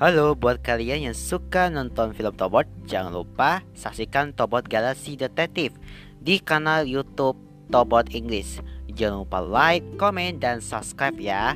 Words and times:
Halo 0.00 0.32
buat 0.32 0.64
kalian 0.64 1.12
yang 1.12 1.12
suka 1.12 1.68
nonton 1.68 2.16
film 2.16 2.32
Tobot, 2.32 2.64
jangan 2.88 3.12
lupa 3.20 3.60
saksikan 3.76 4.32
Tobot 4.32 4.64
Galaxy 4.64 5.12
Detective 5.12 5.76
di 6.24 6.40
kanal 6.40 6.88
YouTube 6.88 7.36
Tobot 7.68 8.08
English. 8.16 8.64
Jangan 8.96 9.28
lupa 9.28 9.44
like, 9.44 9.84
komen, 10.00 10.40
dan 10.40 10.64
subscribe 10.64 11.20
ya. 11.20 11.52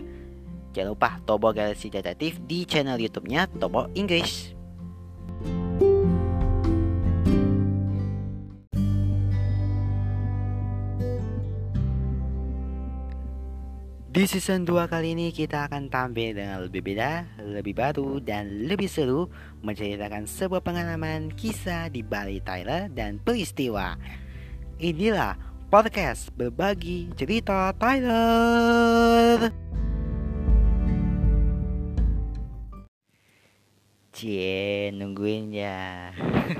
Jangan 0.76 0.92
lupa 0.92 1.16
Tobot 1.24 1.56
Galaxy 1.56 1.88
Detective 1.88 2.36
di 2.44 2.68
channel 2.68 3.00
YouTube-nya 3.00 3.48
Tobot 3.56 3.88
English. 3.96 4.53
Di 14.14 14.30
season 14.30 14.62
2 14.62 14.86
kali 14.86 15.18
ini 15.18 15.34
kita 15.34 15.66
akan 15.66 15.90
tampil 15.90 16.38
dengan 16.38 16.62
lebih 16.62 16.86
beda, 16.86 17.26
lebih 17.50 17.74
baru, 17.74 18.22
dan 18.22 18.70
lebih 18.70 18.86
seru 18.86 19.26
Menceritakan 19.66 20.30
sebuah 20.30 20.62
pengalaman 20.62 21.34
kisah 21.34 21.90
di 21.90 22.06
Bali 22.06 22.38
Tyler 22.38 22.86
dan 22.94 23.18
peristiwa. 23.18 23.98
Inilah 24.78 25.34
podcast 25.66 26.30
berbagi 26.30 27.10
cerita 27.18 27.74
Tyler 27.74 29.50
Cie, 34.14 34.94
nungguin 34.94 35.50
ya. 35.50 36.14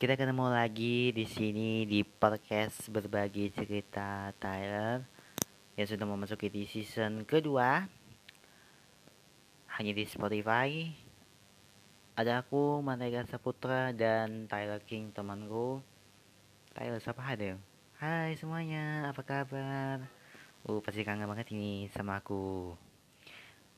Kita 0.00 0.16
ketemu 0.16 0.48
lagi 0.48 1.12
di 1.12 1.28
sini 1.28 1.84
di 1.84 2.00
podcast 2.08 2.88
berbagi 2.88 3.52
cerita 3.52 4.32
Tyler 4.40 5.25
yang 5.76 5.88
sudah 5.88 6.08
memasuki 6.08 6.48
di 6.48 6.64
season 6.64 7.28
kedua. 7.28 7.84
Hanya 9.76 9.92
di 9.92 10.08
Spotify. 10.08 10.88
Ada 12.16 12.40
aku 12.40 12.80
Manega 12.80 13.20
Saputra 13.28 13.92
dan 13.92 14.48
Tyler 14.48 14.80
King 14.80 15.12
temanku. 15.12 15.84
Tyler 16.72 16.96
siapa? 16.96 17.20
Ada 17.20 17.60
Hai 18.00 18.36
semuanya 18.40 19.12
apa 19.12 19.20
kabar? 19.20 20.00
Uh 20.64 20.80
pasti 20.80 21.04
kangen 21.04 21.28
banget 21.28 21.52
ini 21.52 21.92
sama 21.92 22.24
aku. 22.24 22.72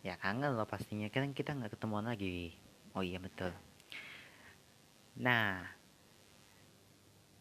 Ya 0.07 0.15
kangen 0.23 0.55
loh 0.55 0.71
pastinya. 0.71 1.11
Kan 1.11 1.35
kita 1.35 1.59
nggak 1.59 1.75
ketemuan 1.75 2.07
lagi. 2.07 2.55
Oh 2.95 3.03
iya 3.03 3.19
betul. 3.19 3.51
Nah 5.19 5.78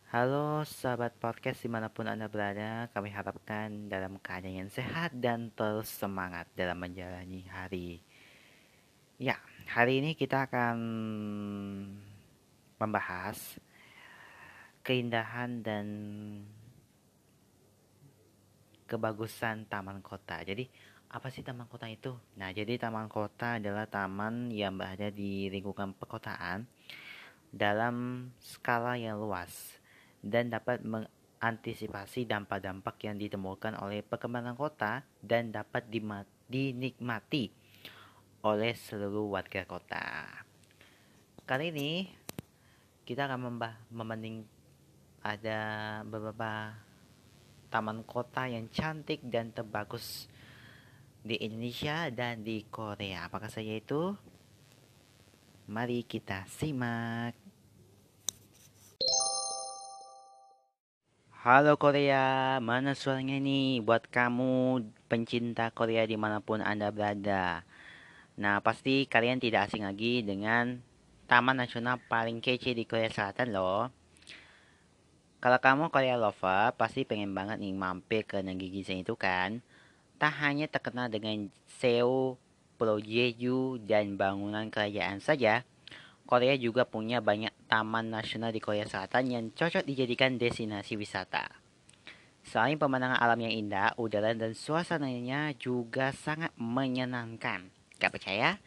Halo 0.08 0.64
sahabat 0.64 1.20
podcast 1.20 1.60
di 1.60 1.68
mana 1.68 1.92
pun 1.92 2.08
Anda 2.08 2.32
berada, 2.32 2.88
kami 2.96 3.12
harapkan 3.12 3.92
dalam 3.92 4.16
keadaan 4.24 4.64
yang 4.64 4.72
sehat 4.72 5.12
dan 5.20 5.52
terus 5.52 5.92
semangat 5.92 6.48
dalam 6.56 6.80
menjalani 6.80 7.44
hari. 7.52 8.00
Ya, 9.20 9.36
hari 9.68 10.00
ini 10.00 10.16
kita 10.16 10.48
akan 10.48 10.80
membahas 12.80 13.60
keindahan 14.80 15.60
dan 15.60 15.86
kebagusan 18.88 19.68
taman 19.68 20.00
kota. 20.00 20.40
Jadi, 20.40 20.72
apa 21.12 21.28
sih 21.28 21.44
taman 21.44 21.68
kota 21.68 21.92
itu? 21.92 22.16
Nah, 22.40 22.56
jadi 22.56 22.80
taman 22.80 23.12
kota 23.12 23.60
adalah 23.60 23.92
taman 23.92 24.56
yang 24.56 24.80
berada 24.80 25.12
di 25.12 25.52
lingkungan 25.52 25.92
perkotaan 26.00 26.64
dalam 27.52 28.32
skala 28.40 28.96
yang 28.96 29.20
luas 29.20 29.84
dan 30.22 30.50
dapat 30.50 30.82
mengantisipasi 30.82 32.26
dampak-dampak 32.26 32.98
yang 33.06 33.18
ditemukan 33.18 33.78
oleh 33.78 34.02
perkembangan 34.02 34.58
kota 34.58 35.06
dan 35.22 35.54
dapat 35.54 35.88
dinikmati 36.50 37.54
oleh 38.46 38.74
seluruh 38.78 39.34
warga 39.34 39.66
kota. 39.66 40.26
Kali 41.48 41.72
ini 41.72 41.92
kita 43.08 43.26
akan 43.28 43.60
membanding 43.88 44.44
ada 45.24 45.60
beberapa 46.04 46.76
taman 47.68 48.04
kota 48.04 48.48
yang 48.48 48.72
cantik 48.72 49.24
dan 49.28 49.52
terbagus 49.52 50.28
di 51.24 51.36
Indonesia 51.44 52.08
dan 52.12 52.44
di 52.44 52.64
Korea. 52.68 53.28
Apakah 53.28 53.52
saja 53.52 53.76
itu? 53.76 54.16
Mari 55.68 56.08
kita 56.08 56.48
simak. 56.48 57.47
Halo 61.38 61.78
Korea, 61.78 62.58
mana 62.66 62.98
suaranya 62.98 63.38
nih 63.38 63.86
buat 63.86 64.10
kamu 64.10 64.82
pencinta 65.06 65.70
Korea 65.70 66.02
di 66.10 66.18
mana 66.18 66.42
pun 66.42 66.66
Anda 66.66 66.90
berada. 66.90 67.62
Nah 68.42 68.58
pasti 68.66 69.06
kalian 69.06 69.38
tidak 69.38 69.70
asing 69.70 69.86
lagi 69.86 70.26
dengan 70.26 70.82
Taman 71.30 71.62
Nasional 71.62 72.02
paling 72.10 72.42
kece 72.42 72.74
di 72.74 72.90
Korea 72.90 73.14
Selatan 73.14 73.54
loh. 73.54 73.94
Kalau 75.38 75.62
kamu 75.62 75.94
Korea 75.94 76.18
lover, 76.18 76.74
pasti 76.74 77.06
pengen 77.06 77.38
banget 77.38 77.62
nih 77.62 77.78
mampir 77.78 78.26
ke 78.26 78.42
negeri 78.42 78.82
Ginseng 78.82 79.06
itu 79.06 79.14
kan. 79.14 79.62
Tak 80.18 80.42
hanya 80.42 80.66
terkenal 80.66 81.06
dengan 81.06 81.54
Seoul, 81.78 82.34
Pulau 82.82 82.98
Jeju, 82.98 83.78
dan 83.86 84.18
bangunan 84.18 84.74
kerajaan 84.74 85.22
saja, 85.22 85.62
Korea 86.26 86.58
juga 86.58 86.82
punya 86.90 87.22
banyak 87.22 87.54
taman 87.68 88.10
nasional 88.10 88.56
di 88.56 88.64
Korea 88.64 88.88
Selatan 88.88 89.30
yang 89.30 89.46
cocok 89.52 89.84
dijadikan 89.84 90.40
destinasi 90.40 90.96
wisata. 90.96 91.52
Selain 92.48 92.80
pemandangan 92.80 93.20
alam 93.20 93.44
yang 93.44 93.52
indah, 93.52 93.92
udara 94.00 94.32
dan 94.32 94.56
suasananya 94.56 95.52
juga 95.60 96.16
sangat 96.16 96.56
menyenangkan. 96.56 97.68
Gak 98.00 98.12
percaya? 98.16 98.64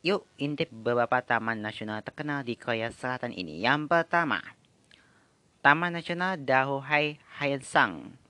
Yuk 0.00 0.24
intip 0.40 0.72
beberapa 0.72 1.20
taman 1.20 1.60
nasional 1.60 2.00
terkenal 2.00 2.44
di 2.44 2.56
Korea 2.56 2.88
Selatan 2.88 3.36
ini. 3.36 3.60
Yang 3.60 3.88
pertama, 3.92 4.40
Taman 5.64 5.96
Nasional 5.96 6.36
Dahohai 6.36 7.16
Haensang. 7.40 8.20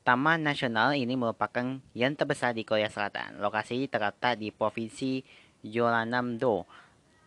Taman 0.00 0.40
nasional 0.40 0.96
ini 0.96 1.12
merupakan 1.12 1.76
yang 1.92 2.16
terbesar 2.16 2.56
di 2.56 2.64
Korea 2.64 2.88
Selatan. 2.88 3.36
Lokasi 3.36 3.84
terletak 3.92 4.40
di 4.40 4.48
Provinsi 4.48 5.20
Jeollanam-do, 5.60 6.64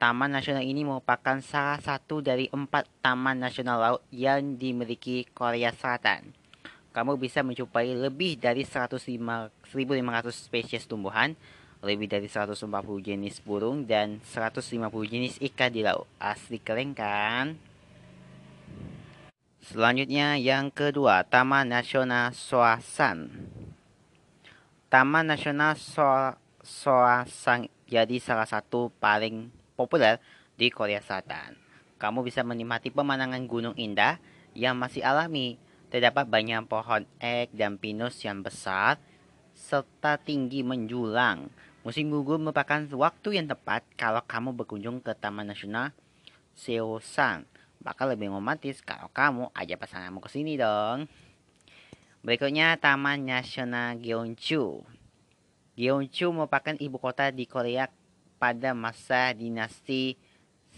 Taman 0.02 0.34
nasional 0.34 0.66
ini 0.66 0.82
merupakan 0.82 1.38
salah 1.46 1.78
satu 1.78 2.26
dari 2.26 2.50
empat 2.50 2.90
taman 3.06 3.38
nasional 3.38 3.78
laut 3.78 4.02
yang 4.10 4.58
dimiliki 4.58 5.30
Korea 5.30 5.70
Selatan. 5.70 6.34
Kamu 6.90 7.22
bisa 7.22 7.46
menjumpai 7.46 7.94
lebih 7.94 8.34
dari 8.34 8.66
1.500 8.66 9.14
spesies 10.34 10.90
tumbuhan, 10.90 11.38
lebih 11.86 12.10
dari 12.10 12.26
140 12.26 12.66
jenis 12.98 13.46
burung, 13.46 13.86
dan 13.86 14.18
150 14.26 14.74
jenis 15.06 15.38
ikan 15.54 15.70
di 15.70 15.86
laut. 15.86 16.10
Asli 16.18 16.58
keren 16.58 16.98
kan? 16.98 17.62
Selanjutnya 19.62 20.34
yang 20.42 20.74
kedua, 20.74 21.30
Taman 21.30 21.70
Nasional 21.70 22.34
Soasan. 22.34 23.30
Taman 24.90 25.30
Nasional 25.30 25.78
Soasan 26.66 27.70
jadi 27.86 28.18
salah 28.18 28.50
satu 28.50 28.90
paling 28.98 29.61
populer 29.82 30.22
di 30.56 30.70
Korea 30.70 31.02
Selatan. 31.02 31.58
Kamu 31.98 32.22
bisa 32.22 32.42
menikmati 32.42 32.90
pemandangan 32.94 33.42
gunung 33.46 33.78
indah 33.78 34.22
yang 34.54 34.78
masih 34.78 35.06
alami. 35.06 35.58
Terdapat 35.92 36.24
banyak 36.26 36.66
pohon 36.72 37.04
ek 37.20 37.52
dan 37.52 37.76
pinus 37.76 38.24
yang 38.24 38.42
besar 38.42 38.96
serta 39.52 40.16
tinggi 40.16 40.64
menjulang. 40.64 41.52
Musim 41.82 42.14
gugur 42.14 42.38
merupakan 42.38 42.80
waktu 42.94 43.42
yang 43.42 43.50
tepat 43.50 43.84
kalau 44.00 44.22
kamu 44.24 44.54
berkunjung 44.54 45.02
ke 45.02 45.18
Taman 45.18 45.50
Nasional 45.50 45.92
Seosan. 46.54 47.50
Bakal 47.82 48.14
lebih 48.14 48.30
romantis 48.30 48.80
kalau 48.86 49.10
kamu 49.10 49.50
ajak 49.52 49.82
pasanganmu 49.82 50.22
ke 50.22 50.30
sini 50.30 50.56
dong. 50.56 51.10
Berikutnya 52.22 52.78
Taman 52.78 53.26
Nasional 53.26 53.98
Gyeongju. 53.98 54.86
Gyeongju 55.74 56.28
merupakan 56.30 56.78
ibu 56.78 57.02
kota 57.02 57.34
di 57.34 57.50
Korea 57.50 57.90
pada 58.42 58.74
masa 58.74 59.38
dinasti 59.38 60.18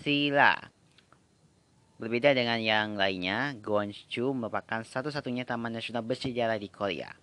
Silla. 0.04 0.60
Berbeda 1.96 2.36
dengan 2.36 2.60
yang 2.60 3.00
lainnya, 3.00 3.56
Gwangju 3.56 4.36
merupakan 4.36 4.84
satu-satunya 4.84 5.48
taman 5.48 5.72
nasional 5.72 6.04
bersejarah 6.04 6.60
di 6.60 6.68
Korea. 6.68 7.16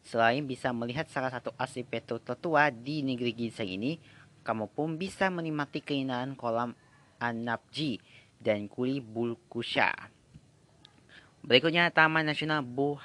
Selain 0.00 0.40
bisa 0.48 0.72
melihat 0.72 1.04
salah 1.12 1.28
satu 1.28 1.52
arsitektur 1.60 2.16
tertua 2.24 2.72
di 2.72 3.04
negeri 3.04 3.36
ginseng 3.36 3.68
ini, 3.68 4.00
kamu 4.40 4.72
pun 4.72 4.96
bisa 4.96 5.28
menikmati 5.28 5.84
keindahan 5.84 6.32
kolam 6.32 6.72
Anapji 7.20 8.00
dan 8.40 8.64
kuli 8.72 9.04
Bulkusha. 9.04 9.92
Berikutnya 11.44 11.92
Taman 11.92 12.24
Nasional 12.24 12.64
Buhansan 12.64 13.04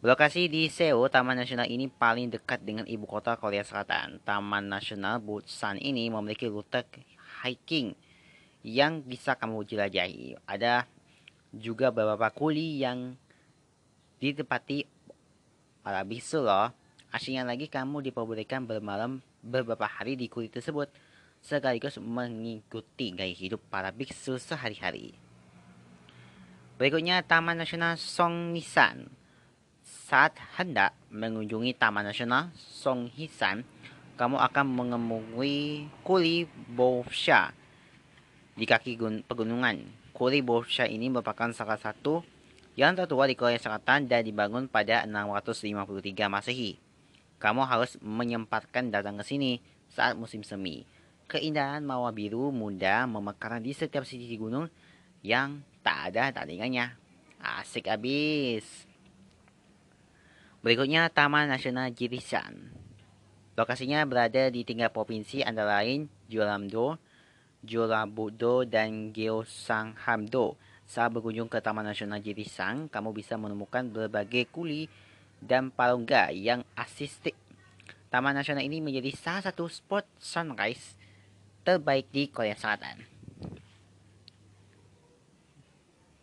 Berlokasi 0.00 0.48
di 0.48 0.72
Seoul, 0.72 1.12
Taman 1.12 1.36
Nasional 1.36 1.68
ini 1.68 1.84
paling 1.84 2.32
dekat 2.32 2.64
dengan 2.64 2.88
ibu 2.88 3.04
kota 3.04 3.36
Korea 3.36 3.60
Selatan. 3.60 4.16
Taman 4.24 4.64
Nasional 4.64 5.20
Busan 5.20 5.76
ini 5.76 6.08
memiliki 6.08 6.48
rute 6.48 6.88
hiking 7.44 7.92
yang 8.64 9.04
bisa 9.04 9.36
kamu 9.36 9.60
jelajahi. 9.68 10.40
Ada 10.48 10.88
juga 11.52 11.92
beberapa 11.92 12.32
kuli 12.32 12.80
yang 12.80 13.12
ditempati 14.24 14.88
para 15.84 16.00
bisu 16.00 16.48
loh. 16.48 16.72
Lagi 17.20 17.68
kamu 17.68 18.00
diperbolehkan 18.00 18.64
bermalam 18.64 19.20
beberapa 19.44 19.84
hari 19.84 20.16
di 20.16 20.32
kuil 20.32 20.48
tersebut 20.48 20.88
sekaligus 21.44 22.00
mengikuti 22.00 23.12
gaya 23.12 23.36
hidup 23.36 23.60
para 23.68 23.92
biksu 23.92 24.40
sehari-hari. 24.40 25.12
Berikutnya 26.80 27.20
Taman 27.20 27.60
Nasional 27.60 28.00
Song 28.00 28.56
Nisan. 28.56 29.19
Saat 29.90 30.38
hendak 30.54 30.94
mengunjungi 31.10 31.74
Taman 31.74 32.06
Nasional 32.06 32.54
Song 32.54 33.10
Hisan, 33.10 33.66
kamu 34.14 34.38
akan 34.38 34.66
menemui 34.70 35.90
Kuli 36.06 36.46
Bosha 36.70 37.50
di 38.54 38.70
kaki 38.70 38.94
pegunungan. 39.26 39.82
Kuli 40.14 40.46
Bosha 40.46 40.86
ini 40.86 41.10
merupakan 41.10 41.50
salah 41.50 41.74
satu 41.74 42.22
yang 42.78 42.94
tertua 42.94 43.26
di 43.26 43.34
Korea 43.34 43.58
Selatan 43.58 44.06
dan 44.06 44.22
dibangun 44.22 44.70
pada 44.70 45.02
653 45.10 46.30
Masehi. 46.30 46.78
Kamu 47.42 47.66
harus 47.66 47.98
menyempatkan 47.98 48.94
datang 48.94 49.18
ke 49.18 49.26
sini 49.26 49.58
saat 49.90 50.14
musim 50.14 50.46
semi. 50.46 50.86
Keindahan 51.26 51.82
mawar 51.82 52.14
biru 52.14 52.54
muda 52.54 53.10
memekar 53.10 53.58
di 53.58 53.74
setiap 53.74 54.06
sisi 54.06 54.38
gunung 54.38 54.70
yang 55.26 55.66
tak 55.82 56.14
ada 56.14 56.30
tandingannya. 56.30 56.94
Asik 57.42 57.90
abis. 57.90 58.89
Berikutnya 60.60 61.08
Taman 61.08 61.48
Nasional 61.48 61.88
Jirisan. 61.88 62.68
Lokasinya 63.56 64.04
berada 64.04 64.52
di 64.52 64.60
tiga 64.60 64.92
provinsi 64.92 65.40
antara 65.40 65.80
lain 65.80 66.04
Jeollam-do, 66.28 67.00
Jeollabuk-do, 67.64 68.68
dan 68.68 69.08
Gyeongsang-ham-do. 69.08 70.60
Saat 70.84 71.16
berkunjung 71.16 71.48
ke 71.48 71.64
Taman 71.64 71.88
Nasional 71.88 72.20
Jirisan, 72.20 72.92
kamu 72.92 73.16
bisa 73.16 73.40
menemukan 73.40 73.88
berbagai 73.88 74.52
kuli 74.52 74.92
dan 75.40 75.72
palungga 75.72 76.28
yang 76.28 76.60
asistik. 76.76 77.32
Taman 78.12 78.36
nasional 78.36 78.60
ini 78.60 78.84
menjadi 78.84 79.16
salah 79.16 79.48
satu 79.48 79.64
spot 79.64 80.04
sunrise 80.20 80.98
terbaik 81.64 82.12
di 82.12 82.28
Korea 82.28 82.58
Selatan. 82.58 83.00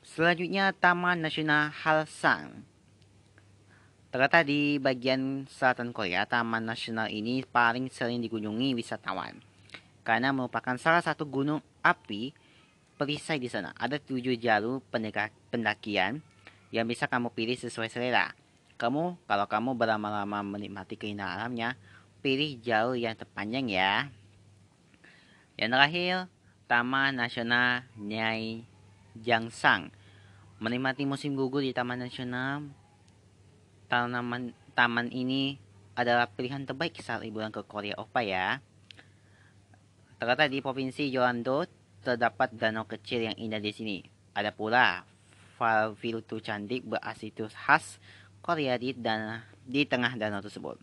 Selanjutnya 0.05 0.77
Taman 0.77 1.25
Nasional 1.25 1.73
Halsang. 1.73 2.66
Terletak 4.17 4.49
di 4.49 4.81
bagian 4.81 5.45
selatan 5.45 5.93
Korea, 5.93 6.25
Taman 6.25 6.65
Nasional 6.65 7.05
ini 7.05 7.45
paling 7.45 7.85
sering 7.93 8.17
dikunjungi 8.17 8.73
wisatawan 8.73 9.37
karena 10.01 10.33
merupakan 10.33 10.73
salah 10.81 11.05
satu 11.05 11.29
gunung 11.29 11.61
api 11.85 12.33
perisai 12.97 13.37
di 13.37 13.45
sana. 13.45 13.77
Ada 13.77 14.01
tujuh 14.01 14.33
jalur 14.41 14.81
pendakian 15.53 16.25
yang 16.73 16.89
bisa 16.89 17.05
kamu 17.05 17.29
pilih 17.29 17.61
sesuai 17.61 17.93
selera. 17.93 18.33
Kamu, 18.81 19.21
kalau 19.29 19.45
kamu 19.45 19.77
berlama-lama 19.77 20.41
menikmati 20.41 20.97
keindahan 20.97 21.37
alamnya, 21.37 21.77
pilih 22.25 22.57
jalur 22.57 22.97
yang 22.97 23.13
terpanjang 23.13 23.69
ya. 23.69 24.09
Yang 25.61 25.69
terakhir, 25.77 26.13
Taman 26.65 27.21
Nasional 27.21 27.85
Nyai 27.93 28.65
Jangsang. 29.13 29.93
Menikmati 30.57 31.05
musim 31.05 31.37
gugur 31.37 31.61
di 31.61 31.69
Taman 31.69 32.01
Nasional, 32.01 32.65
tanaman 33.87 34.51
taman 34.75 35.07
ini 35.11 35.57
adalah 35.97 36.29
pilihan 36.29 36.67
terbaik 36.67 36.99
saat 37.01 37.25
liburan 37.25 37.49
ke 37.49 37.65
Korea 37.65 37.97
Opa 37.97 38.21
ya. 38.21 38.61
Terletak 40.21 40.53
di 40.53 40.61
Provinsi 40.61 41.09
Jeollando, 41.09 41.65
terdapat 42.05 42.53
danau 42.53 42.85
kecil 42.85 43.25
yang 43.31 43.37
indah 43.37 43.57
di 43.57 43.73
sini. 43.73 43.97
Ada 44.37 44.53
pula 44.53 45.01
Falviltu 45.57 46.37
cantik 46.37 46.85
berasitus 46.85 47.57
khas 47.57 47.97
Korea 48.45 48.77
di, 48.77 48.93
dan, 48.93 49.41
di 49.65 49.89
tengah 49.89 50.13
danau 50.13 50.45
tersebut. 50.45 50.77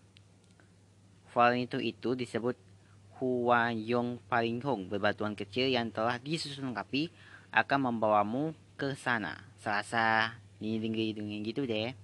File 1.30 1.66
itu 1.66 2.14
disebut 2.14 2.54
Huayong 3.18 4.18
Palinghong, 4.26 4.90
bebatuan 4.90 5.38
kecil 5.38 5.70
yang 5.70 5.90
telah 5.90 6.18
disusun 6.18 6.74
rapi 6.74 7.10
akan 7.54 7.90
membawamu 7.90 8.54
ke 8.74 8.98
sana. 8.98 9.46
Serasa 9.62 10.34
dingin-dingin 10.58 11.46
gitu 11.46 11.66
deh. 11.66 11.94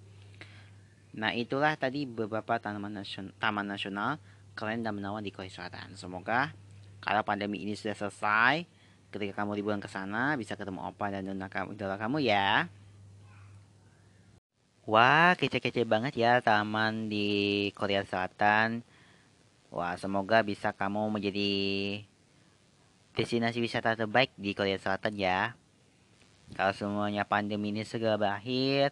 Nah 1.17 1.35
itulah 1.35 1.75
tadi 1.75 2.07
beberapa 2.07 2.59
tanaman 2.63 3.03
nasional, 3.03 3.35
taman 3.43 3.67
nasional 3.67 4.23
keren 4.55 4.87
dan 4.87 4.95
menawan 4.95 5.25
di 5.25 5.35
Korea 5.35 5.51
Selatan. 5.51 5.99
Semoga 5.99 6.55
kalau 7.01 7.25
pandemi 7.25 7.65
ini 7.65 7.75
sudah 7.75 7.97
selesai, 7.97 8.69
ketika 9.11 9.43
kamu 9.43 9.59
liburan 9.59 9.81
ke 9.83 9.89
sana 9.91 10.39
bisa 10.39 10.55
ketemu 10.55 10.87
opa 10.87 11.11
dan 11.11 11.27
nona 11.27 11.51
kamu, 11.51 11.75
kamu 11.75 12.19
ya. 12.23 12.71
Wah, 14.87 15.39
kece-kece 15.39 15.87
banget 15.87 16.19
ya 16.19 16.43
taman 16.43 17.11
di 17.11 17.71
Korea 17.79 18.03
Selatan. 18.03 18.83
Wah, 19.71 19.95
semoga 19.95 20.43
bisa 20.43 20.75
kamu 20.75 21.15
menjadi 21.15 21.53
destinasi 23.15 23.63
wisata 23.63 23.95
terbaik 23.95 24.35
di 24.35 24.51
Korea 24.55 24.79
Selatan 24.79 25.15
ya. 25.15 25.55
Kalau 26.59 26.75
semuanya 26.75 27.23
pandemi 27.23 27.71
ini 27.71 27.87
segera 27.87 28.19
berakhir, 28.19 28.91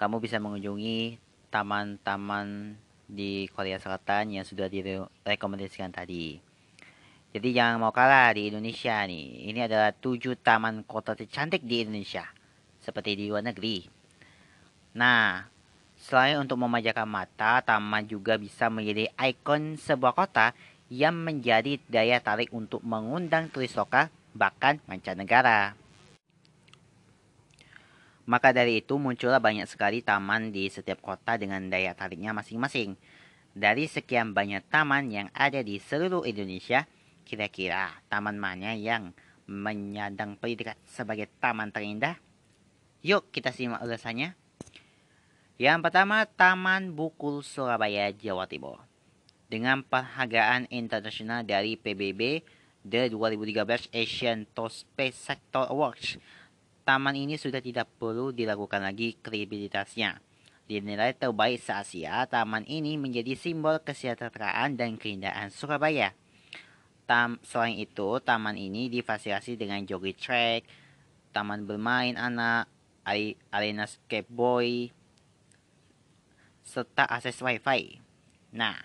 kamu 0.00 0.16
bisa 0.16 0.40
mengunjungi 0.40 1.20
taman-taman 1.52 2.72
di 3.04 3.44
Korea 3.52 3.76
Selatan 3.76 4.32
yang 4.32 4.48
sudah 4.48 4.64
direkomendasikan 4.72 5.92
tadi. 5.92 6.40
Jadi 7.36 7.48
jangan 7.52 7.76
mau 7.76 7.92
kalah 7.92 8.32
di 8.32 8.48
Indonesia 8.48 8.96
nih. 9.04 9.52
Ini 9.52 9.68
adalah 9.68 9.92
tujuh 9.92 10.40
taman 10.40 10.88
kota 10.88 11.12
tercantik 11.12 11.60
di 11.68 11.84
Indonesia. 11.84 12.24
Seperti 12.80 13.12
di 13.12 13.28
luar 13.28 13.44
negeri. 13.44 13.84
Nah, 14.96 15.44
selain 16.00 16.40
untuk 16.40 16.56
memanjakan 16.56 17.04
mata, 17.04 17.60
taman 17.60 18.08
juga 18.08 18.40
bisa 18.40 18.72
menjadi 18.72 19.12
ikon 19.20 19.76
sebuah 19.76 20.16
kota 20.16 20.56
yang 20.88 21.12
menjadi 21.12 21.76
daya 21.86 22.18
tarik 22.24 22.50
untuk 22.56 22.80
mengundang 22.82 23.52
turis 23.52 23.76
lokal 23.76 24.08
bahkan 24.32 24.80
mancanegara. 24.88 25.79
Maka 28.28 28.52
dari 28.52 28.84
itu 28.84 29.00
muncullah 29.00 29.40
banyak 29.40 29.64
sekali 29.64 30.04
taman 30.04 30.52
di 30.52 30.68
setiap 30.68 31.00
kota 31.00 31.40
dengan 31.40 31.68
daya 31.72 31.96
tariknya 31.96 32.36
masing-masing. 32.36 32.98
Dari 33.56 33.90
sekian 33.90 34.36
banyak 34.36 34.66
taman 34.70 35.10
yang 35.10 35.28
ada 35.34 35.64
di 35.64 35.80
seluruh 35.80 36.22
Indonesia, 36.28 36.86
kira-kira 37.26 37.90
taman 38.06 38.36
mana 38.38 38.76
yang 38.76 39.10
menyandang 39.50 40.38
predikat 40.38 40.78
sebagai 40.86 41.26
taman 41.42 41.74
terindah? 41.74 42.20
Yuk 43.02 43.32
kita 43.32 43.50
simak 43.50 43.80
ulasannya. 43.80 44.36
Yang 45.60 45.78
pertama, 45.84 46.24
Taman 46.24 46.96
Bukul 46.96 47.44
Surabaya, 47.44 48.08
Jawa 48.16 48.48
Timur. 48.48 48.80
Dengan 49.52 49.84
penghargaan 49.84 50.64
internasional 50.72 51.44
dari 51.44 51.76
PBB 51.76 52.40
The 52.80 53.12
2013 53.12 53.92
Asian 53.92 54.48
Top 54.56 54.72
Space 54.72 55.20
Sector 55.20 55.68
Awards, 55.68 56.16
taman 56.90 57.14
ini 57.14 57.38
sudah 57.38 57.62
tidak 57.62 57.86
perlu 58.02 58.34
dilakukan 58.34 58.82
lagi 58.82 59.14
kredibilitasnya. 59.22 60.18
Dinilai 60.66 61.14
terbaik 61.14 61.62
se-Asia, 61.62 62.26
taman 62.26 62.66
ini 62.66 62.98
menjadi 62.98 63.38
simbol 63.38 63.78
kesejahteraan 63.78 64.74
dan 64.74 64.98
keindahan 64.98 65.54
Surabaya. 65.54 66.18
Tam, 67.06 67.38
selain 67.46 67.78
itu, 67.78 68.18
taman 68.26 68.58
ini 68.58 68.90
difasilitasi 68.90 69.54
dengan 69.54 69.86
jogging 69.86 70.18
track, 70.18 70.66
taman 71.30 71.62
bermain 71.62 72.18
anak, 72.18 72.66
arena 73.54 73.86
skateboard, 73.86 74.90
serta 76.66 77.06
akses 77.06 77.38
wifi. 77.38 78.02
Nah, 78.50 78.78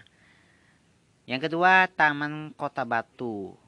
yang 1.25 1.41
kedua 1.41 1.89
Taman 1.89 2.53
Kota 2.53 2.85
Batu. 2.85 3.64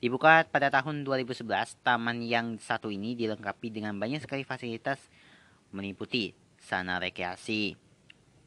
Dibuka 0.00 0.48
pada 0.48 0.72
tahun 0.72 1.04
2011, 1.04 1.44
taman 1.84 2.24
yang 2.24 2.56
satu 2.56 2.88
ini 2.88 3.12
dilengkapi 3.12 3.68
dengan 3.68 3.92
banyak 4.00 4.24
sekali 4.24 4.48
fasilitas 4.48 4.96
meliputi 5.76 6.32
sana 6.56 6.96
rekreasi, 6.96 7.76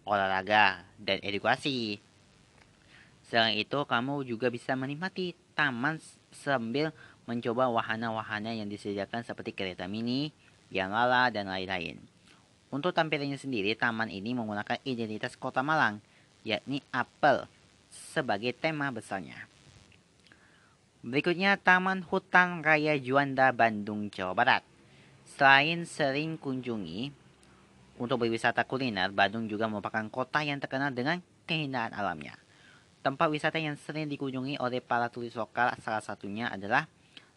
olahraga, 0.01 0.81
dan 0.97 1.21
edukasi. 1.21 2.01
Selain 3.29 3.53
itu, 3.53 3.77
kamu 3.85 4.25
juga 4.25 4.49
bisa 4.49 4.73
menikmati 4.73 5.37
taman 5.53 6.01
sambil 6.33 6.89
mencoba 7.29 7.69
wahana-wahana 7.69 8.57
yang 8.57 8.65
disediakan 8.65 9.21
seperti 9.21 9.53
kereta 9.53 9.85
mini, 9.85 10.33
yang 10.73 10.89
lala, 10.89 11.29
dan 11.29 11.45
lain-lain. 11.53 12.01
Untuk 12.73 12.97
tampilannya 12.97 13.37
sendiri, 13.37 13.77
taman 13.77 14.09
ini 14.09 14.33
menggunakan 14.33 14.81
identitas 14.89 15.37
kota 15.37 15.61
Malang, 15.61 16.01
yakni 16.41 16.81
apel, 16.89 17.45
sebagai 17.93 18.57
tema 18.57 18.89
besarnya. 18.89 19.52
Berikutnya, 21.03 21.59
Taman 21.59 22.07
Hutan 22.07 22.63
Raya 22.63 22.95
Juanda, 22.95 23.51
Bandung, 23.51 24.07
Jawa 24.07 24.31
Barat. 24.31 24.63
Selain 25.27 25.83
sering 25.83 26.39
kunjungi, 26.39 27.11
untuk 27.99 28.23
berwisata 28.23 28.63
kuliner, 28.63 29.11
Bandung 29.11 29.51
juga 29.51 29.67
merupakan 29.67 30.07
kota 30.07 30.39
yang 30.47 30.63
terkenal 30.63 30.95
dengan 30.95 31.19
keindahan 31.43 31.91
alamnya. 31.91 32.39
Tempat 33.03 33.27
wisata 33.27 33.59
yang 33.59 33.75
sering 33.75 34.07
dikunjungi 34.07 34.63
oleh 34.63 34.79
para 34.79 35.11
turis 35.11 35.35
lokal 35.35 35.75
salah 35.83 35.99
satunya 35.99 36.47
adalah 36.47 36.87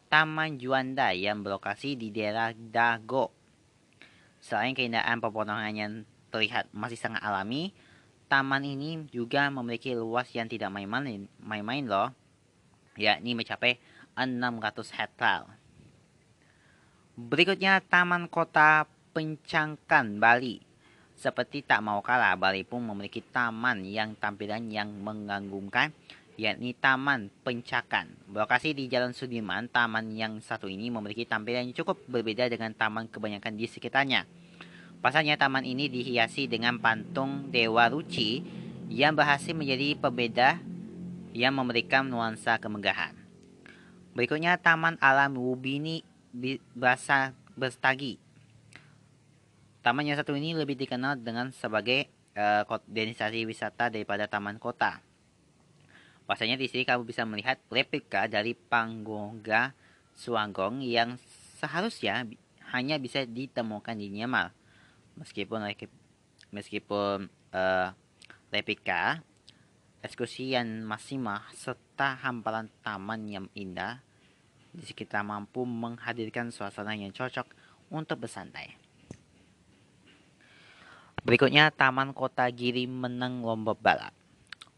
Taman 0.06 0.62
Juanda 0.62 1.10
yang 1.10 1.42
berlokasi 1.42 1.98
di 1.98 2.14
daerah 2.14 2.54
Dago, 2.54 3.34
Selain 4.46 4.78
keindahan 4.78 5.18
pepohonan 5.18 5.74
yang 5.74 6.06
terlihat 6.30 6.70
masih 6.70 6.94
sangat 6.94 7.18
alami, 7.18 7.74
taman 8.30 8.62
ini 8.62 9.02
juga 9.10 9.50
memiliki 9.50 9.90
luas 9.90 10.30
yang 10.30 10.46
tidak 10.46 10.70
main-main 10.70 11.26
main-main 11.42 11.82
loh, 11.82 12.14
yakni 12.96 13.36
mencapai 13.36 13.78
600 14.16 14.96
hektar. 14.96 15.40
Berikutnya 17.16 17.80
Taman 17.80 18.28
Kota 18.28 18.84
Pencangkan 19.16 20.20
Bali. 20.20 20.60
Seperti 21.16 21.64
tak 21.64 21.80
mau 21.80 22.04
kalah, 22.04 22.36
Bali 22.36 22.60
pun 22.60 22.84
memiliki 22.84 23.24
taman 23.24 23.88
yang 23.88 24.12
tampilan 24.20 24.68
yang 24.68 24.92
mengagumkan, 25.00 25.96
yakni 26.36 26.76
Taman 26.76 27.32
Pencakan. 27.40 28.12
Lokasi 28.28 28.76
di 28.76 28.84
Jalan 28.92 29.16
Sudirman, 29.16 29.72
taman 29.72 30.12
yang 30.12 30.44
satu 30.44 30.68
ini 30.68 30.92
memiliki 30.92 31.24
tampilan 31.24 31.64
yang 31.64 31.76
cukup 31.80 32.04
berbeda 32.04 32.52
dengan 32.52 32.76
taman 32.76 33.08
kebanyakan 33.08 33.56
di 33.56 33.64
sekitarnya. 33.64 34.28
Pasalnya 35.00 35.40
taman 35.40 35.64
ini 35.64 35.88
dihiasi 35.88 36.52
dengan 36.52 36.76
patung 36.76 37.48
Dewa 37.48 37.88
Ruci 37.88 38.44
yang 38.92 39.16
berhasil 39.16 39.56
menjadi 39.56 39.96
pembeda 39.96 40.60
yang 41.36 41.52
memberikan 41.52 42.08
nuansa 42.08 42.56
kemegahan. 42.56 43.12
Berikutnya 44.16 44.56
Taman 44.56 44.96
Alam 45.04 45.36
Wubini 45.36 46.00
Basa 46.72 47.36
Bestagi 47.52 48.16
Taman 49.86 50.02
yang 50.02 50.18
satu 50.18 50.34
ini 50.34 50.50
lebih 50.50 50.74
dikenal 50.74 51.22
dengan 51.22 51.54
sebagai 51.54 52.10
uh, 52.34 52.66
destinasi 52.90 53.46
wisata 53.46 53.86
daripada 53.86 54.26
taman 54.26 54.58
kota. 54.58 54.98
Pasalnya 56.26 56.58
di 56.58 56.66
sini 56.66 56.82
kamu 56.82 57.06
bisa 57.06 57.22
melihat 57.22 57.62
replika 57.70 58.26
dari 58.26 58.58
Panggonga 58.58 59.78
Suanggong 60.18 60.82
yang 60.82 61.22
seharusnya 61.62 62.26
hanya 62.74 62.98
bisa 62.98 63.22
ditemukan 63.30 63.94
di 63.94 64.10
Myanmar. 64.10 64.50
Meskipun 65.22 65.62
meskipun 66.50 67.30
uh, 67.54 67.88
replika, 68.50 69.22
ekskursi 70.06 70.54
yang 70.54 70.86
masih 70.86 71.18
mah 71.18 71.50
serta 71.50 72.14
hamparan 72.22 72.70
taman 72.86 73.26
yang 73.26 73.46
indah 73.58 73.98
di 74.70 74.86
sekitar 74.86 75.26
mampu 75.26 75.66
menghadirkan 75.66 76.54
suasana 76.54 76.94
yang 76.94 77.10
cocok 77.10 77.50
untuk 77.90 78.22
bersantai. 78.22 78.78
Berikutnya 81.26 81.74
Taman 81.74 82.14
Kota 82.14 82.46
Giri 82.54 82.86
Menang 82.86 83.42
Lombok 83.42 83.82
Barat. 83.82 84.14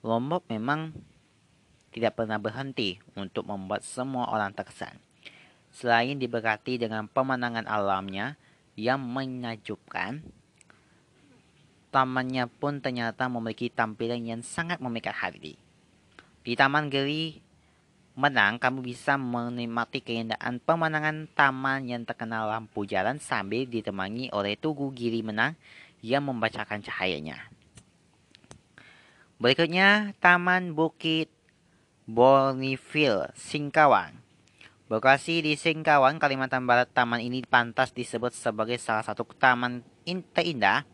Lombok 0.00 0.48
memang 0.48 0.96
tidak 1.92 2.16
pernah 2.16 2.40
berhenti 2.40 2.96
untuk 3.20 3.44
membuat 3.44 3.84
semua 3.84 4.32
orang 4.32 4.56
terkesan. 4.56 4.96
Selain 5.68 6.16
diberkati 6.16 6.80
dengan 6.80 7.04
pemandangan 7.04 7.68
alamnya 7.68 8.40
yang 8.80 8.96
menakjubkan, 9.02 10.24
tamannya 11.98 12.46
pun 12.46 12.78
ternyata 12.78 13.26
memiliki 13.26 13.66
tampilan 13.74 14.22
yang 14.22 14.38
sangat 14.46 14.78
memikat 14.78 15.18
hati. 15.18 15.58
Di 16.46 16.54
Taman 16.54 16.94
Giri 16.94 17.42
Menang, 18.14 18.62
kamu 18.62 18.86
bisa 18.86 19.18
menikmati 19.18 19.98
keindahan 19.98 20.62
pemandangan 20.62 21.26
taman 21.34 21.90
yang 21.90 22.06
terkenal 22.06 22.46
lampu 22.50 22.86
jalan 22.86 23.18
sambil 23.18 23.66
ditemani 23.66 24.30
oleh 24.30 24.54
Tugu 24.54 24.94
Giri 24.94 25.26
Menang 25.26 25.58
yang 25.98 26.22
membacakan 26.22 26.86
cahayanya. 26.86 27.50
Berikutnya, 29.42 30.14
Taman 30.22 30.78
Bukit 30.78 31.30
Bonneville, 32.06 33.34
Singkawang. 33.34 34.18
Lokasi 34.86 35.42
di 35.42 35.58
Singkawang, 35.58 36.22
Kalimantan 36.22 36.62
Barat, 36.62 36.90
taman 36.94 37.22
ini 37.22 37.42
pantas 37.42 37.90
disebut 37.90 38.34
sebagai 38.34 38.78
salah 38.78 39.02
satu 39.02 39.26
taman 39.34 39.82
terindah 40.34 40.86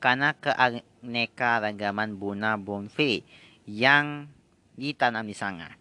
karena 0.00 0.32
keanekaragaman 0.40 2.16
bunga 2.16 2.56
bonfire 2.56 3.22
yang 3.68 4.32
ditanam 4.74 5.28
di 5.28 5.36
sana. 5.36 5.76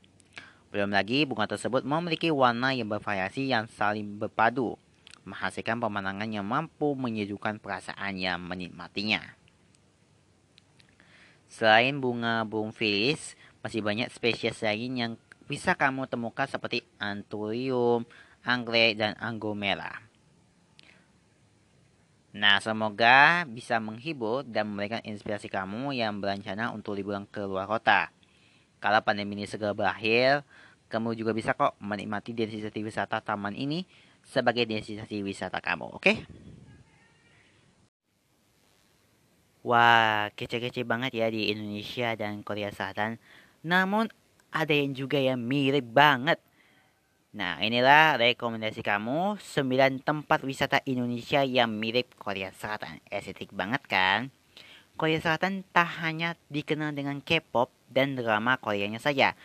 Belum 0.70 0.92
lagi, 0.94 1.26
bunga 1.26 1.50
tersebut 1.50 1.82
memiliki 1.82 2.30
warna 2.30 2.76
yang 2.76 2.92
bervariasi 2.92 3.50
yang 3.50 3.66
saling 3.66 4.22
berpadu 4.22 4.78
menghasilkan 5.26 5.80
pemandangan 5.80 6.30
yang 6.30 6.46
mampu 6.46 6.94
menyejukkan 6.98 7.62
perasaan 7.62 8.18
yang 8.18 8.42
menikmatinya. 8.44 9.22
Selain 11.50 11.98
bunga 11.98 12.46
bungfilis, 12.46 13.34
masih 13.66 13.82
banyak 13.82 14.10
spesies 14.14 14.62
lain 14.62 14.92
yang 14.98 15.12
bisa 15.50 15.74
kamu 15.74 16.06
temukan 16.06 16.46
seperti 16.46 16.86
anthurium, 17.02 18.06
anggrek, 18.46 19.02
dan 19.02 19.18
anggur 19.18 19.58
merah. 19.58 20.09
Nah, 22.30 22.62
semoga 22.62 23.42
bisa 23.50 23.82
menghibur 23.82 24.46
dan 24.46 24.70
memberikan 24.70 25.02
inspirasi 25.02 25.50
kamu 25.50 25.98
yang 25.98 26.22
berencana 26.22 26.70
untuk 26.70 26.94
liburan 26.94 27.26
ke 27.26 27.42
luar 27.42 27.66
kota. 27.66 28.14
Kalau 28.78 29.02
pandemi 29.02 29.34
ini 29.34 29.50
segera 29.50 29.74
berakhir, 29.74 30.46
kamu 30.94 31.18
juga 31.18 31.34
bisa 31.34 31.58
kok 31.58 31.74
menikmati 31.82 32.38
destinasi 32.38 32.86
wisata 32.86 33.18
taman 33.22 33.58
ini 33.58 33.86
sebagai 34.22 34.70
destinasi 34.70 35.26
wisata 35.26 35.58
kamu, 35.58 35.90
oke? 35.90 36.02
Okay? 36.06 36.18
Wah, 39.60 40.32
kece-kece 40.40 40.88
banget 40.88 41.20
ya 41.20 41.28
di 41.28 41.52
Indonesia 41.52 42.16
dan 42.16 42.46
Korea 42.48 42.72
Selatan. 42.72 43.20
Namun 43.62 44.08
ada 44.50 44.72
yang 44.72 44.96
juga 44.96 45.20
yang 45.20 45.38
mirip 45.38 45.84
banget. 45.84 46.40
Nah, 47.30 47.62
inilah 47.62 48.18
rekomendasi 48.18 48.82
kamu 48.82 49.38
9 49.38 50.02
tempat 50.02 50.42
wisata 50.42 50.82
Indonesia 50.90 51.46
yang 51.46 51.70
mirip 51.70 52.18
Korea 52.18 52.50
Selatan. 52.50 52.98
Estetik 53.06 53.54
banget 53.54 53.86
kan? 53.86 54.34
Korea 54.98 55.22
Selatan 55.22 55.62
tak 55.70 56.02
hanya 56.02 56.34
dikenal 56.50 56.98
dengan 56.98 57.22
K-pop 57.22 57.70
dan 57.86 58.18
drama 58.18 58.58
Koreanya 58.58 58.98
saja. 58.98 59.38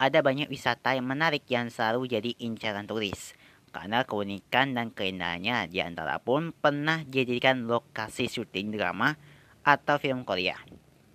Ada 0.00 0.24
banyak 0.24 0.48
wisata 0.48 0.96
yang 0.96 1.04
menarik 1.04 1.44
yang 1.52 1.68
selalu 1.68 2.08
jadi 2.08 2.32
incaran 2.40 2.88
turis 2.88 3.36
karena 3.68 4.08
keunikan 4.08 4.72
dan 4.72 4.88
keindahannya 4.88 5.68
di 5.68 5.84
antara 5.84 6.16
pun 6.16 6.56
pernah 6.56 7.04
dijadikan 7.04 7.68
lokasi 7.68 8.32
syuting 8.32 8.72
drama 8.72 9.12
atau 9.60 10.00
film 10.00 10.24
Korea. 10.24 10.56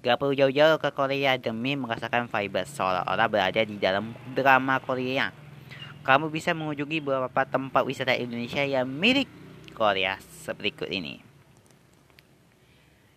Gak 0.06 0.22
perlu 0.22 0.38
jauh-jauh 0.38 0.78
ke 0.78 0.94
Korea 0.94 1.42
demi 1.42 1.74
merasakan 1.74 2.30
vibe 2.30 2.62
seolah-olah 2.70 3.26
berada 3.26 3.66
di 3.66 3.82
dalam 3.82 4.14
drama 4.38 4.78
Korea. 4.78 5.41
Kamu 6.02 6.34
bisa 6.34 6.58
mengunjungi 6.58 6.98
beberapa 6.98 7.46
tempat 7.46 7.86
wisata 7.86 8.18
Indonesia 8.18 8.66
yang 8.66 8.90
mirip 8.90 9.30
Korea 9.78 10.18
berikut 10.58 10.90
ini. 10.90 11.22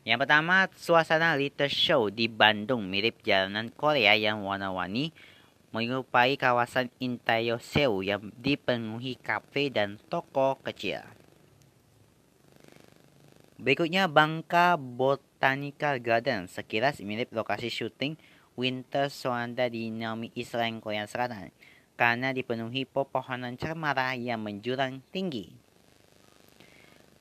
Yang 0.05 0.29
pertama, 0.29 0.69
suasana 0.77 1.33
Little 1.33 1.73
Show 1.73 2.13
di 2.13 2.29
Bandung 2.29 2.85
mirip 2.85 3.25
jalanan 3.25 3.73
Korea 3.73 4.13
yang 4.13 4.45
warna-warni 4.45 5.17
menyerupai 5.73 6.37
kawasan 6.37 6.93
Intayoseu 7.01 8.05
yang 8.05 8.29
dipenuhi 8.37 9.17
kafe 9.17 9.73
dan 9.73 9.97
toko 10.13 10.61
kecil. 10.61 11.01
Berikutnya 13.57 14.13
Bangka 14.13 14.77
Botanical 14.77 16.05
Garden 16.05 16.53
sekilas 16.53 17.01
mirip 17.01 17.33
lokasi 17.33 17.73
syuting 17.73 18.21
Winter 18.61 19.09
Sonata 19.09 19.73
di 19.73 19.89
Naomi 19.89 20.29
Island, 20.37 20.85
Korea 20.85 21.09
Selatan 21.09 21.49
karena 21.95 22.35
dipenuhi 22.35 22.87
pepohonan 22.87 23.59
cemara 23.59 24.15
yang 24.19 24.43
menjurang 24.43 25.03
tinggi. 25.15 25.55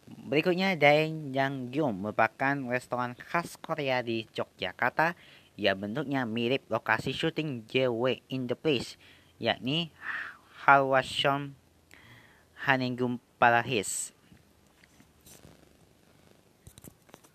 Berikutnya 0.03 0.77
Daenjanggyeom 0.77 1.95
merupakan 2.05 2.55
restoran 2.69 3.17
khas 3.17 3.57
Korea 3.57 4.03
di 4.05 4.29
Yogyakarta 4.33 5.17
Ya 5.53 5.77
bentuknya 5.77 6.25
mirip 6.25 6.65
lokasi 6.65 7.13
syuting 7.13 7.69
JW 7.69 8.25
in 8.25 8.49
the 8.49 8.57
Place, 8.57 8.97
yakni 9.37 9.93
Halwashon 10.65 11.53
Haningum 12.65 13.21
Parahis. 13.37 14.17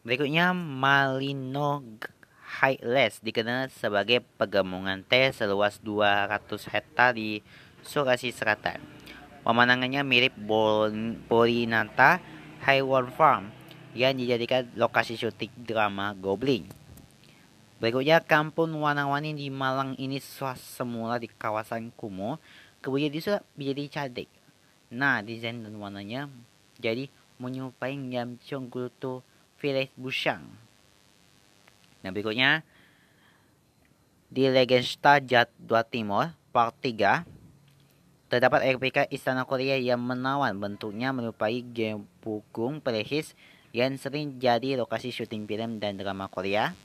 Berikutnya 0.02 0.50
Malino 0.50 1.86
Highlands 2.58 3.22
dikenal 3.22 3.70
sebagai 3.70 4.26
pegamungan 4.34 5.06
teh 5.06 5.30
seluas 5.30 5.78
200 5.78 6.42
hektar 6.74 7.14
di 7.14 7.38
Sulawesi 7.86 8.34
Selatan. 8.34 8.82
Pemandangannya 9.46 10.02
mirip 10.02 10.34
Borinata 11.30 12.18
Highland 12.66 13.14
Farm 13.14 13.54
yang 13.94 14.18
dijadikan 14.18 14.66
lokasi 14.74 15.14
syuting 15.14 15.54
drama 15.62 16.12
Goblin. 16.18 16.66
Berikutnya 17.78 18.18
kampung 18.18 18.74
warna-warni 18.82 19.38
di 19.38 19.54
Malang 19.54 19.94
ini 19.94 20.18
semula 20.18 21.22
di 21.22 21.30
kawasan 21.30 21.94
kumuh, 21.94 22.42
kemudian 22.82 23.14
disulap 23.14 23.46
menjadi 23.54 24.02
cantik. 24.02 24.26
Nah, 24.90 25.22
desain 25.22 25.62
dan 25.62 25.78
warnanya 25.78 26.26
jadi 26.82 27.06
menyerupai 27.38 27.94
Yamchong 27.94 28.66
Gulto 28.66 29.22
Village 29.62 29.94
Bushang. 29.94 30.67
Nah, 32.02 32.10
berikutnya 32.14 32.62
di 34.28 34.44
Legenda 34.46 35.18
Jadwal 35.18 35.84
Timur, 35.88 36.36
Part 36.52 36.76
3, 36.84 37.24
terdapat 38.28 38.60
replika 38.68 39.08
istana 39.08 39.48
Korea 39.48 39.80
yang 39.80 40.04
menawan 40.04 40.52
bentuknya 40.60 41.16
menyerupai 41.16 41.64
Gempugung 41.72 42.84
Perihis 42.84 43.32
yang 43.72 43.96
sering 43.96 44.36
jadi 44.36 44.76
lokasi 44.76 45.08
syuting 45.12 45.48
film 45.48 45.80
dan 45.80 45.96
drama 45.96 46.28
Korea. 46.28 46.76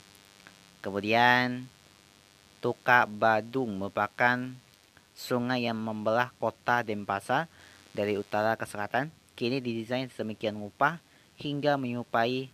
Kemudian 0.80 1.68
Tuka 2.64 3.04
Badung 3.04 3.76
merupakan 3.76 4.56
sungai 5.12 5.68
yang 5.68 5.76
membelah 5.76 6.32
kota 6.40 6.80
Denpasar 6.80 7.48
dari 7.92 8.16
utara 8.16 8.56
ke 8.56 8.64
selatan. 8.64 9.12
Kini 9.36 9.60
didesain 9.60 10.08
sedemikian 10.08 10.56
rupa 10.56 10.96
hingga 11.36 11.76
menyerupai 11.76 12.48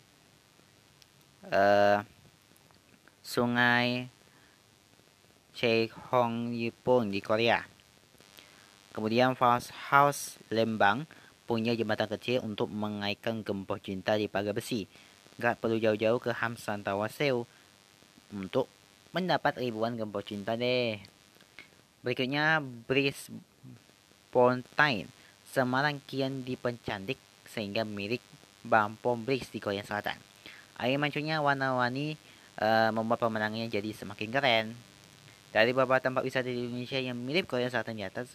uh, 1.46 2.02
sungai 3.30 4.10
Chehong 5.54 6.50
Yipon 6.50 7.14
di 7.14 7.22
Korea. 7.22 7.62
Kemudian 8.90 9.38
Fast 9.38 9.70
House 9.70 10.42
Lembang 10.50 11.06
punya 11.46 11.70
jembatan 11.78 12.10
kecil 12.10 12.42
untuk 12.42 12.66
mengaitkan 12.74 13.46
gempur 13.46 13.78
cinta 13.78 14.18
di 14.18 14.26
pagar 14.26 14.50
besi. 14.50 14.90
Gak 15.38 15.62
perlu 15.62 15.78
jauh-jauh 15.78 16.18
ke 16.18 16.34
Hamsan 16.34 16.82
Tawaseo 16.82 17.46
untuk 18.34 18.66
mendapat 19.14 19.62
ribuan 19.62 19.94
gembok 19.94 20.26
cinta 20.26 20.58
deh. 20.58 20.98
Berikutnya 22.02 22.58
Bris 22.58 23.30
Pontain. 24.34 25.06
Semarang 25.46 26.02
kian 26.02 26.42
dipencantik 26.42 27.18
sehingga 27.46 27.86
mirip 27.86 28.22
Bampom 28.66 29.22
Bris 29.22 29.46
di 29.54 29.62
Korea 29.62 29.86
Selatan. 29.86 30.18
Air 30.82 30.98
mancurnya 30.98 31.38
warna-warni 31.38 32.18
uh, 32.58 32.90
membuat 32.90 33.22
pemandangannya 33.22 33.70
jadi 33.70 33.94
semakin 33.94 34.28
keren. 34.34 34.66
Dari 35.50 35.74
beberapa 35.74 35.98
tempat 35.98 36.22
wisata 36.22 36.46
di 36.46 36.66
Indonesia 36.66 36.98
yang 36.98 37.18
mirip 37.18 37.50
Korea 37.50 37.70
Selatan 37.70 37.98
di 37.98 38.06
atas, 38.06 38.34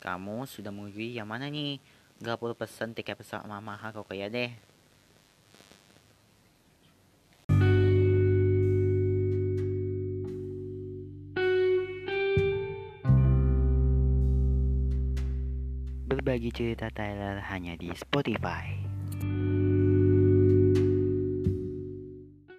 kamu 0.00 0.48
sudah 0.48 0.72
mengetahui 0.72 1.16
yang 1.16 1.28
mana 1.28 1.48
nih? 1.48 1.80
Gak 2.20 2.36
perlu 2.36 2.52
pesen 2.52 2.92
tiket 2.92 3.16
pesawat 3.16 3.48
mahal 3.48 3.96
ke 3.96 4.00
Korea 4.04 4.28
deh. 4.28 4.52
Berbagi 16.04 16.52
cerita 16.52 16.92
Tyler 16.92 17.40
hanya 17.48 17.72
di 17.80 17.88
Spotify. 17.96 18.89